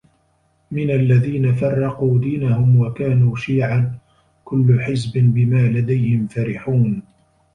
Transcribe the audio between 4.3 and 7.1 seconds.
كُلُّ حِزبٍ بِما لَدَيهِم فَرِحونَ